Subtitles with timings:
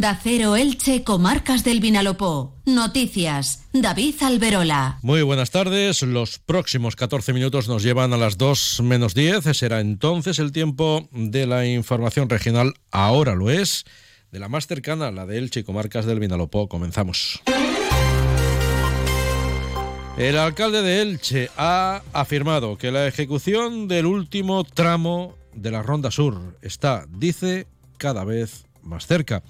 [0.00, 2.56] Da Cero Elche, Comarcas del Vinalopó.
[2.64, 3.66] Noticias.
[3.74, 4.98] David Alberola.
[5.02, 6.00] Muy buenas tardes.
[6.00, 9.54] Los próximos 14 minutos nos llevan a las 2 menos 10.
[9.54, 12.72] Será entonces el tiempo de la información regional.
[12.90, 13.84] Ahora lo es.
[14.32, 16.66] De la más cercana, la de Elche, Comarcas del Vinalopó.
[16.66, 17.42] Comenzamos.
[20.16, 26.10] El alcalde de Elche ha afirmado que la ejecución del último tramo de la Ronda
[26.10, 27.66] Sur está, dice,
[27.98, 29.42] cada vez más cerca.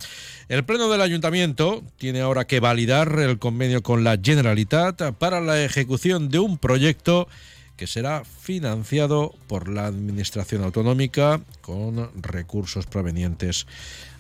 [0.49, 5.63] El Pleno del Ayuntamiento tiene ahora que validar el convenio con la Generalitat para la
[5.63, 7.29] ejecución de un proyecto
[7.77, 13.67] que será financiado por la Administración Autonómica con recursos provenientes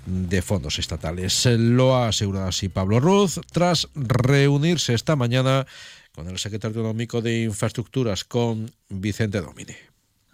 [0.06, 1.44] de fondos estatales.
[1.44, 5.66] Lo ha asegurado así Pablo Ruz tras reunirse esta mañana
[6.12, 9.76] con el secretario autonómico de Infraestructuras, con Vicente Domine.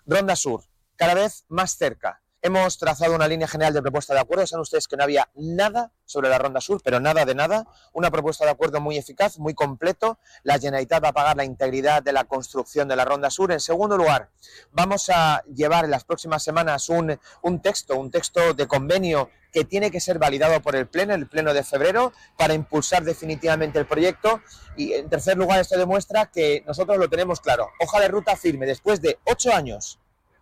[0.07, 0.63] Ronda Sur,
[0.95, 4.47] cada vez más cerca Hemos trazado una línea general de propuesta de acuerdo.
[4.47, 7.67] Saben ustedes que no había nada sobre la Ronda Sur, pero nada de nada.
[7.93, 10.21] Una propuesta de acuerdo muy eficaz, muy completo.
[10.45, 13.51] La Generalitat va a pagar la integridad de la construcción de la Ronda Sur.
[13.51, 14.31] En segundo lugar,
[14.71, 19.65] vamos a llevar en las próximas semanas un, un texto, un texto de convenio que
[19.65, 23.87] tiene que ser validado por el Pleno, el Pleno de febrero, para impulsar definitivamente el
[23.87, 24.41] proyecto.
[24.77, 27.71] Y en tercer lugar, esto demuestra que nosotros lo tenemos claro.
[27.81, 29.99] Hoja de ruta firme, después de ocho años,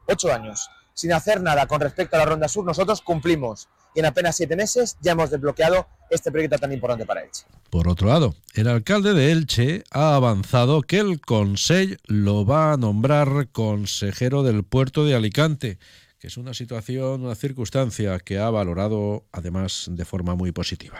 [0.06, 4.06] ocho años sin hacer nada con respecto a la Ronda Sur, nosotros cumplimos y en
[4.06, 7.44] apenas siete meses ya hemos desbloqueado este proyecto tan importante para Elche.
[7.70, 12.76] Por otro lado, el alcalde de Elche ha avanzado que el Consejo lo va a
[12.76, 15.78] nombrar consejero del puerto de Alicante,
[16.18, 20.98] que es una situación, una circunstancia que ha valorado además de forma muy positiva.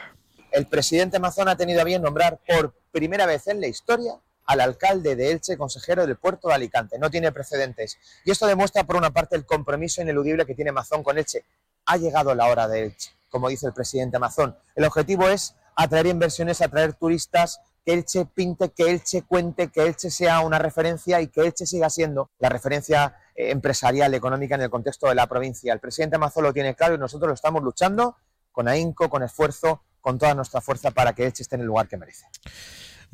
[0.52, 4.60] El presidente Mazón ha tenido a bien nombrar por primera vez en la historia al
[4.60, 6.98] alcalde de Elche, consejero del puerto de Alicante.
[6.98, 7.98] No tiene precedentes.
[8.24, 11.44] Y esto demuestra, por una parte, el compromiso ineludible que tiene Mazón con Elche.
[11.86, 14.56] Ha llegado la hora de Elche, como dice el presidente Mazón.
[14.74, 20.10] El objetivo es atraer inversiones, atraer turistas, que Elche pinte, que Elche cuente, que Elche
[20.10, 24.70] sea una referencia y que Elche siga siendo la referencia eh, empresarial, económica en el
[24.70, 25.72] contexto de la provincia.
[25.72, 28.16] El presidente Mazón lo tiene claro y nosotros lo estamos luchando
[28.52, 31.88] con ahínco, con esfuerzo, con toda nuestra fuerza para que Elche esté en el lugar
[31.88, 32.26] que merece.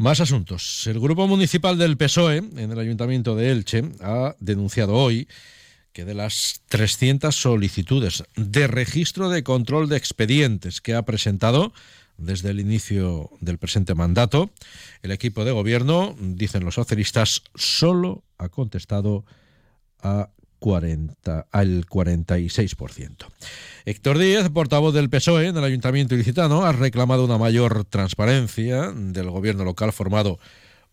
[0.01, 0.87] Más asuntos.
[0.87, 5.29] El grupo municipal del PSOE en el Ayuntamiento de Elche ha denunciado hoy
[5.93, 11.75] que de las 300 solicitudes de registro de control de expedientes que ha presentado
[12.17, 14.49] desde el inicio del presente mandato,
[15.03, 19.27] el equipo de gobierno, dicen los socialistas, solo ha contestado
[20.03, 23.27] a 40, al 46%.
[23.87, 29.31] Héctor Díez, portavoz del PSOE en el Ayuntamiento ilicitano, ha reclamado una mayor transparencia del
[29.31, 30.39] gobierno local formado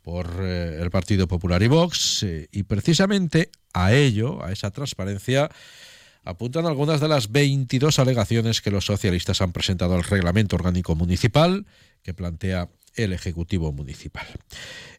[0.02, 5.50] por eh, el Partido Popular y Vox eh, y precisamente a ello, a esa transparencia,
[6.24, 11.66] apuntan algunas de las 22 alegaciones que los socialistas han presentado al reglamento orgánico municipal
[12.04, 14.28] que plantea el Ejecutivo Municipal.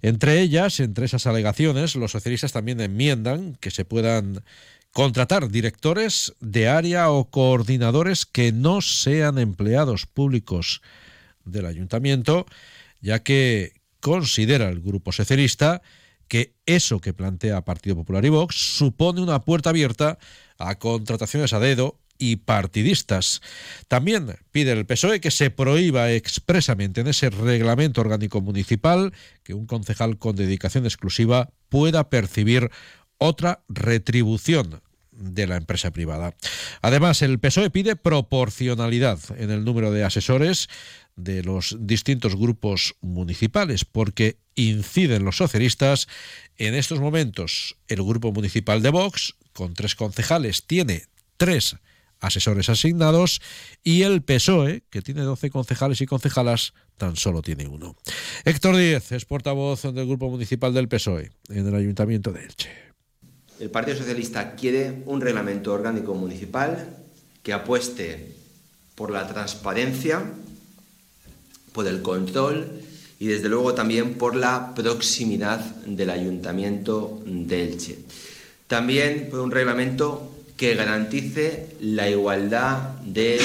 [0.00, 4.42] Entre ellas, entre esas alegaciones, los socialistas también enmiendan que se puedan
[4.92, 10.80] contratar directores de área o coordinadores que no sean empleados públicos
[11.44, 12.46] del ayuntamiento,
[13.00, 15.82] ya que considera el Grupo Socialista
[16.28, 20.18] que eso que plantea Partido Popular y Vox supone una puerta abierta
[20.58, 23.40] a contrataciones a dedo y partidistas.
[23.86, 29.12] También pide el PSOE que se prohíba expresamente en ese reglamento orgánico municipal
[29.42, 32.70] que un concejal con dedicación exclusiva pueda percibir
[33.18, 36.34] otra retribución de la empresa privada.
[36.80, 40.68] Además, el PSOE pide proporcionalidad en el número de asesores
[41.16, 46.06] de los distintos grupos municipales, porque inciden los socialistas.
[46.56, 51.06] En estos momentos, el grupo municipal de Vox, con tres concejales, tiene
[51.36, 51.76] tres
[52.20, 53.40] asesores asignados
[53.82, 57.96] y el PSOE, que tiene 12 concejales y concejalas, tan solo tiene uno.
[58.44, 62.70] Héctor Díez es portavoz del Grupo Municipal del PSOE en el Ayuntamiento de Elche.
[63.60, 66.96] El Partido Socialista quiere un reglamento orgánico municipal
[67.42, 68.34] que apueste
[68.94, 70.22] por la transparencia,
[71.72, 72.68] por el control
[73.20, 77.98] y desde luego también por la proximidad del Ayuntamiento de Elche.
[78.68, 83.40] También por un reglamento que garantice la igualdad de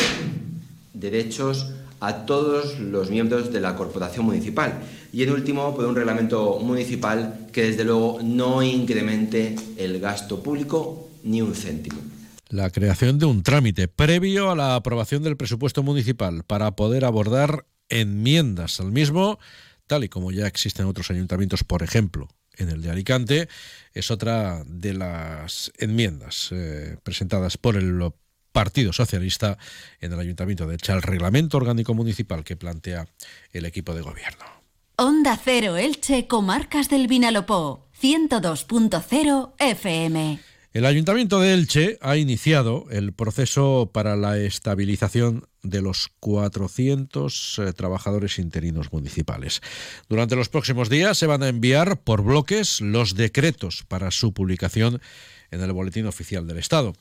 [0.94, 4.82] derechos a todos los miembros de la corporación municipal.
[5.14, 11.08] Y en último, por un reglamento municipal que desde luego no incremente el gasto público
[11.24, 12.02] ni un céntimo.
[12.50, 17.68] La creación de un trámite previo a la aprobación del presupuesto municipal para poder abordar
[17.90, 19.38] enmiendas al mismo,
[19.86, 22.28] tal y como ya existen otros ayuntamientos, por ejemplo,
[22.58, 23.50] en el de Alicante,
[23.94, 28.02] es otra de las enmiendas eh, presentadas por el
[28.52, 29.58] Partido Socialista
[30.00, 33.08] en el Ayuntamiento de Elche, el reglamento orgánico municipal que plantea
[33.52, 34.46] el equipo de gobierno.
[34.96, 40.40] Onda Cero Elche, Comarcas del Vinalopó, 102.0 FM.
[40.72, 47.74] El Ayuntamiento de Elche ha iniciado el proceso para la estabilización de los 400 eh,
[47.74, 49.62] trabajadores interinos municipales.
[50.10, 55.02] Durante los próximos días se van a enviar por bloques los decretos para su publicación
[55.54, 56.94] en el Boletín Oficial del Estado.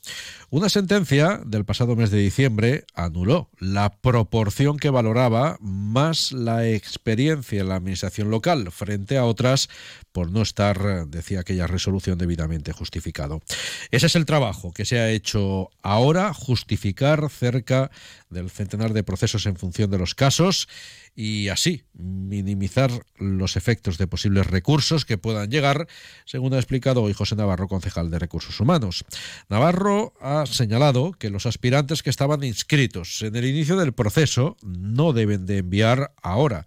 [0.49, 7.61] Una sentencia del pasado mes de diciembre anuló la proporción que valoraba más la experiencia
[7.61, 9.69] en la administración local frente a otras
[10.11, 13.41] por no estar, decía aquella resolución, debidamente justificado.
[13.89, 17.89] Ese es el trabajo que se ha hecho ahora, justificar cerca
[18.29, 20.67] del centenar de procesos en función de los casos
[21.15, 25.87] y así minimizar los efectos de posibles recursos que puedan llegar,
[26.25, 29.05] según ha explicado hoy José Navarro, concejal de Recursos Humanos.
[29.49, 35.13] Navarro ha señalado que los aspirantes que estaban inscritos en el inicio del proceso no
[35.13, 36.65] deben de enviar ahora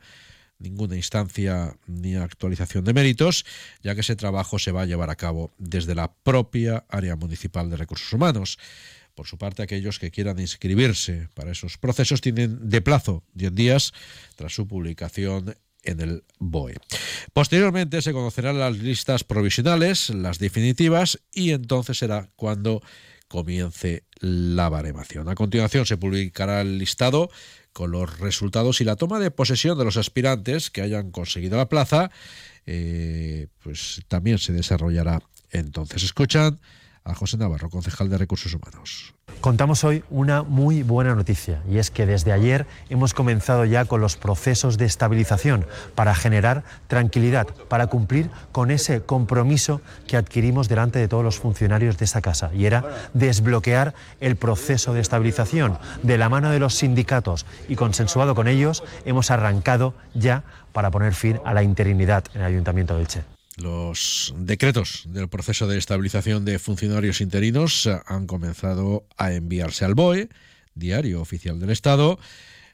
[0.58, 3.44] ninguna instancia ni actualización de méritos,
[3.82, 7.69] ya que ese trabajo se va a llevar a cabo desde la propia área municipal
[7.70, 8.58] de recursos humanos.
[9.14, 13.93] Por su parte, aquellos que quieran inscribirse para esos procesos tienen de plazo 10 días
[14.34, 15.56] tras su publicación
[15.87, 16.77] en el BOE.
[17.33, 22.83] Posteriormente se conocerán las listas provisionales, las definitivas, y entonces será cuando
[23.29, 25.29] comience la baremación.
[25.29, 27.31] A continuación se publicará el listado
[27.73, 31.69] con los resultados y la toma de posesión de los aspirantes que hayan conseguido la
[31.69, 32.11] plaza,
[32.65, 36.03] eh, pues también se desarrollará entonces.
[36.03, 36.61] Escuchan
[37.06, 39.14] a José Navarro, concejal de Recursos Humanos.
[39.41, 44.00] Contamos hoy una muy buena noticia y es que desde ayer hemos comenzado ya con
[44.00, 50.99] los procesos de estabilización para generar tranquilidad, para cumplir con ese compromiso que adquirimos delante
[50.99, 56.19] de todos los funcionarios de esa casa y era desbloquear el proceso de estabilización de
[56.19, 60.43] la mano de los sindicatos y consensuado con ellos hemos arrancado ya
[60.73, 63.37] para poner fin a la interinidad en el Ayuntamiento de Elche.
[63.56, 70.29] Los decretos del proceso de estabilización de funcionarios interinos han comenzado a enviarse al BOE,
[70.75, 72.19] Diario Oficial del Estado,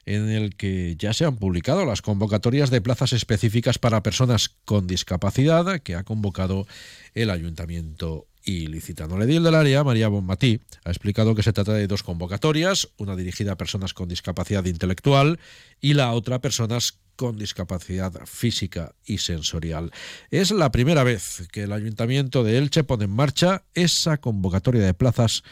[0.05, 4.85] en el que ya se han publicado las convocatorias de plazas específicas para personas con
[4.85, 6.67] discapacidad que ha convocado
[7.13, 9.15] el Ayuntamiento ilicitano.
[9.15, 13.15] El edil del área, María Bonmatí, ha explicado que se trata de dos convocatorias, una
[13.15, 15.39] dirigida a personas con discapacidad intelectual
[15.79, 19.91] y la otra a personas con discapacidad física y sensorial.
[20.31, 24.93] Es la primera vez que el Ayuntamiento de Elche pone en marcha esa convocatoria de
[24.93, 25.43] plazas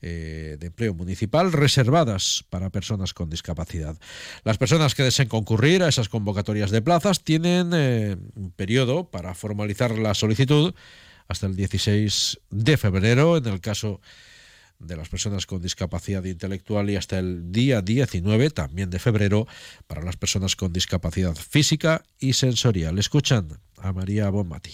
[0.00, 3.98] eh, de empleo municipal reservadas para personas con discapacidad.
[4.44, 9.34] Las personas que deseen concurrir a esas convocatorias de plazas tienen eh, un periodo para
[9.34, 10.72] formalizar la solicitud
[11.26, 14.00] hasta el 16 de febrero, en el caso
[14.78, 19.46] de las personas con discapacidad intelectual y hasta el día 19, también de febrero,
[19.86, 22.98] para las personas con discapacidad física y sensorial.
[22.98, 23.48] Escuchan
[23.78, 24.72] a María Bonmati.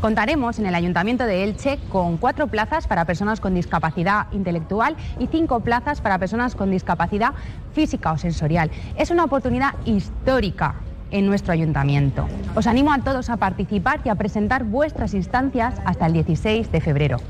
[0.00, 5.26] Contaremos en el Ayuntamiento de Elche con cuatro plazas para personas con discapacidad intelectual y
[5.26, 7.32] cinco plazas para personas con discapacidad
[7.72, 8.70] física o sensorial.
[8.96, 10.76] Es una oportunidad histórica
[11.10, 12.28] en nuestro ayuntamiento.
[12.54, 16.80] Os animo a todos a participar y a presentar vuestras instancias hasta el 16 de
[16.80, 17.20] febrero.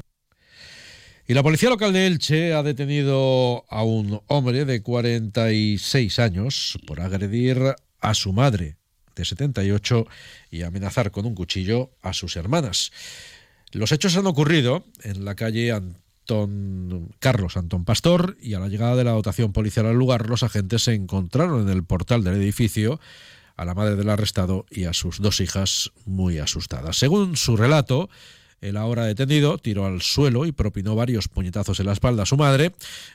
[1.30, 7.02] Y la policía local de Elche ha detenido a un hombre de 46 años por
[7.02, 8.78] agredir a su madre
[9.14, 10.06] de 78
[10.50, 12.92] y amenazar con un cuchillo a sus hermanas.
[13.72, 18.96] Los hechos han ocurrido en la calle Antón Carlos Antón Pastor y a la llegada
[18.96, 23.00] de la dotación policial al lugar los agentes se encontraron en el portal del edificio
[23.54, 26.96] a la madre del arrestado y a sus dos hijas muy asustadas.
[26.96, 28.08] Según su relato,
[28.60, 32.36] el ahora detenido tiró al suelo y propinó varios puñetazos en la espalda a su
[32.36, 32.72] madre,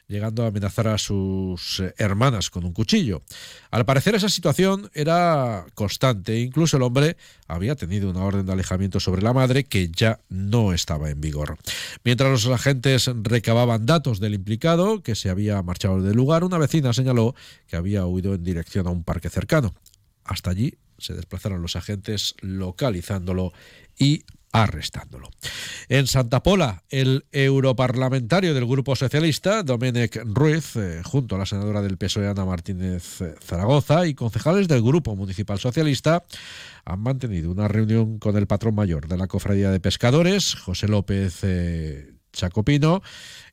[0.07, 3.23] llegando a amenazar a sus eh, hermanas con un cuchillo.
[3.71, 8.99] Al parecer esa situación era constante, incluso el hombre había tenido una orden de alejamiento
[8.99, 11.57] sobre la madre que ya no estaba en vigor.
[12.03, 16.93] Mientras los agentes recababan datos del implicado, que se había marchado del lugar, una vecina
[16.93, 17.35] señaló
[17.67, 19.73] que había huido en dirección a un parque cercano.
[20.23, 23.51] Hasta allí se desplazaron los agentes localizándolo
[23.97, 24.23] y
[24.53, 25.29] arrestándolo.
[25.89, 31.81] En Santa Pola, el europarlamentario del Grupo Socialista, Domenech Ruiz, eh, junto a la senadora
[31.81, 36.23] del PSOE, Ana Martínez Zaragoza, y concejales del Grupo Municipal Socialista,
[36.85, 41.39] han mantenido una reunión con el patrón mayor de la Cofradía de Pescadores, José López
[41.41, 43.01] eh, Chacopino.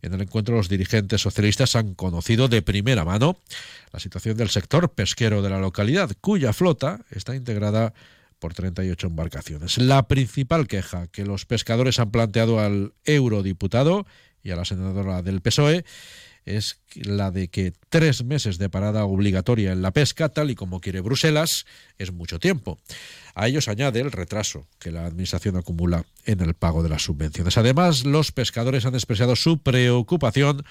[0.02, 3.38] En el encuentro los dirigentes socialistas han conocido de primera mano
[3.92, 7.94] la situación del sector pesquero de la localidad, cuya flota está integrada
[8.40, 9.78] por 38 embarcaciones.
[9.78, 14.06] La principal queja que los pescadores han planteado al eurodiputado
[14.42, 15.84] y a la senadora del PSOE
[16.46, 20.80] es la de que tres meses de parada obligatoria en la pesca, tal y como
[20.80, 21.66] quiere Bruselas,
[21.98, 22.78] es mucho tiempo.
[23.34, 27.58] A ellos añade el retraso que la Administración acumula en el pago de las subvenciones.
[27.58, 30.64] Además, los pescadores han expresado su preocupación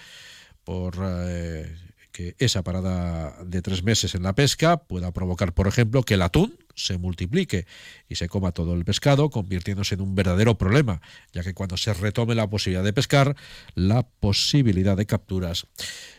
[0.63, 1.75] por eh,
[2.37, 6.57] esa parada de tres meses en la pesca pueda provocar, por ejemplo, que el atún
[6.75, 7.65] se multiplique
[8.07, 11.01] y se coma todo el pescado, convirtiéndose en un verdadero problema,
[11.33, 13.35] ya que cuando se retome la posibilidad de pescar,
[13.75, 15.67] la posibilidad de capturas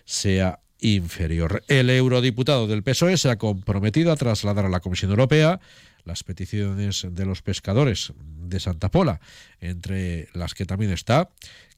[0.05, 1.63] sea inferior.
[1.69, 5.61] El eurodiputado del PSOE se ha comprometido a trasladar a la Comisión Europea
[6.05, 8.13] las peticiones de los pescadores
[8.51, 9.21] de Santa Pola,
[9.61, 11.31] entre las que también está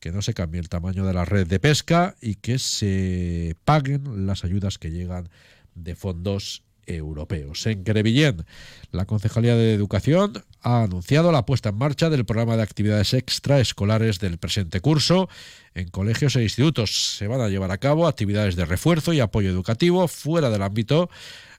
[0.02, 4.26] que no se cambie el tamaño de la red de pesca y que se paguen
[4.26, 5.28] las ayudas que llegan
[5.76, 7.64] de fondos europeos.
[7.66, 8.44] En Crevillén,
[8.90, 14.18] la Concejalía de Educación ha anunciado la puesta en marcha del programa de actividades extraescolares
[14.18, 15.28] del presente curso.
[15.74, 19.50] En colegios e institutos se van a llevar a cabo actividades de refuerzo y apoyo
[19.50, 21.10] educativo fuera del ámbito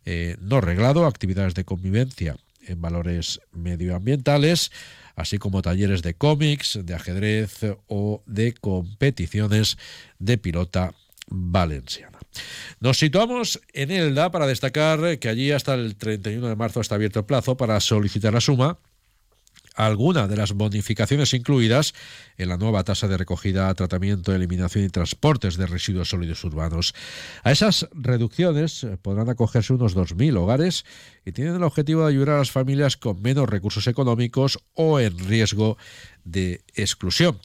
[0.05, 2.35] eh, no reglado, actividades de convivencia
[2.67, 4.71] en valores medioambientales,
[5.15, 9.77] así como talleres de cómics, de ajedrez o de competiciones
[10.19, 10.93] de pilota
[11.27, 12.19] valenciana.
[12.79, 17.19] Nos situamos en Elda para destacar que allí hasta el 31 de marzo está abierto
[17.19, 18.79] el plazo para solicitar la suma
[19.73, 21.93] alguna de las bonificaciones incluidas
[22.37, 26.93] en la nueva tasa de recogida, tratamiento, eliminación y transportes de residuos sólidos urbanos.
[27.43, 30.85] A esas reducciones eh, podrán acogerse unos 2.000 hogares
[31.25, 35.17] y tienen el objetivo de ayudar a las familias con menos recursos económicos o en
[35.19, 35.77] riesgo
[36.23, 37.39] de exclusión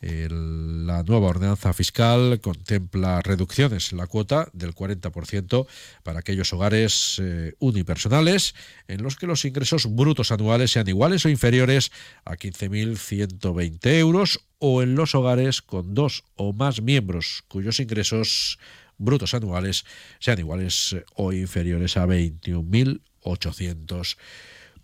[0.00, 5.66] la nueva ordenanza fiscal contempla reducciones en la cuota del 40%
[6.04, 8.54] para aquellos hogares eh, unipersonales
[8.86, 11.90] en los que los ingresos brutos anuales sean iguales o inferiores
[12.24, 18.60] a 15.120 euros o en los hogares con dos o más miembros cuyos ingresos
[18.98, 19.84] brutos anuales
[20.20, 24.16] sean iguales o inferiores a 21.800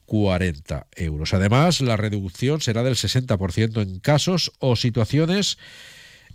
[0.06, 1.34] 40 euros.
[1.34, 5.58] Además, la reducción será del 60% en casos o situaciones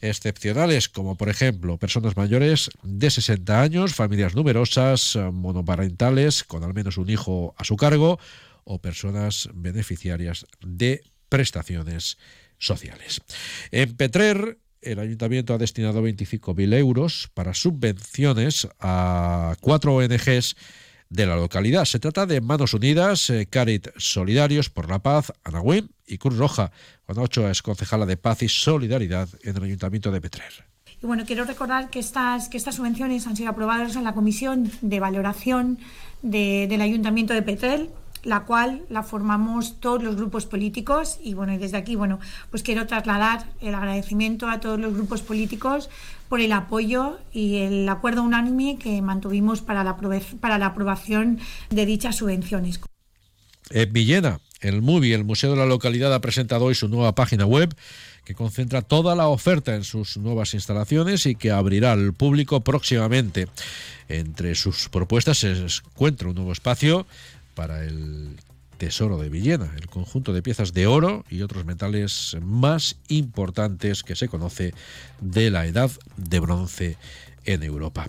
[0.01, 6.97] excepcionales, como por ejemplo personas mayores de 60 años, familias numerosas, monoparentales, con al menos
[6.97, 8.19] un hijo a su cargo,
[8.63, 12.17] o personas beneficiarias de prestaciones
[12.57, 13.21] sociales.
[13.71, 20.55] En Petrer, el ayuntamiento ha destinado 25.000 euros para subvenciones a cuatro ONGs
[21.09, 21.85] de la localidad.
[21.85, 26.71] Se trata de Manos Unidas, eh, Carit Solidarios por la Paz, Anagüim y Cruz Roja.
[27.05, 30.69] Juan Ochoa es concejala de Paz y Solidaridad en el Ayuntamiento de Petrer.
[31.01, 34.71] Y bueno, quiero recordar que estas, que estas subvenciones han sido aprobadas en la Comisión
[34.81, 35.79] de Valoración
[36.21, 37.89] del Ayuntamiento de Petrer
[38.23, 42.87] la cual la formamos todos los grupos políticos y bueno, desde aquí, bueno, pues quiero
[42.87, 45.89] trasladar el agradecimiento a todos los grupos políticos
[46.27, 49.97] por el apoyo y el acuerdo unánime que mantuvimos para la,
[50.39, 52.79] para la aprobación de dichas subvenciones.
[53.71, 57.45] En Villena, el MUBI, el Museo de la Localidad, ha presentado hoy su nueva página
[57.45, 57.73] web
[58.25, 63.47] que concentra toda la oferta en sus nuevas instalaciones y que abrirá al público próximamente.
[64.07, 67.07] Entre sus propuestas se encuentra un nuevo espacio
[67.59, 68.37] para el
[68.77, 74.15] tesoro de Villena, el conjunto de piezas de oro y otros metales más importantes que
[74.15, 74.73] se conoce
[75.19, 76.95] de la edad de bronce
[77.43, 78.07] en Europa.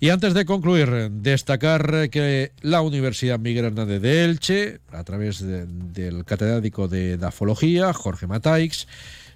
[0.00, 6.24] Y antes de concluir, destacar que la Universidad Miguel Hernández de Elche, a través del
[6.24, 8.88] catedrático de Dafología, Jorge Mataix,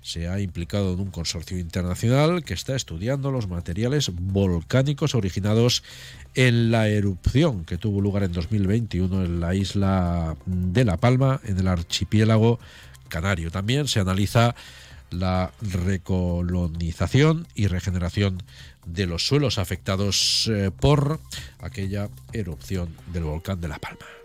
[0.03, 5.85] se ha implicado en un consorcio internacional que está estudiando los materiales volcánicos originados
[6.35, 11.59] en la erupción que tuvo lugar en 2021 en la isla de La Palma, en
[11.59, 12.59] el archipiélago
[13.09, 13.51] canario.
[13.51, 14.55] También se analiza
[15.11, 18.43] la recolonización y regeneración
[18.87, 21.21] de los suelos afectados eh, por
[21.61, 24.22] aquella erupción del volcán de La Palma.